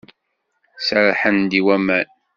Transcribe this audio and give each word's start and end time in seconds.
Serrḥen-d 0.85 1.51
i 1.59 1.61
waman. 1.65 2.07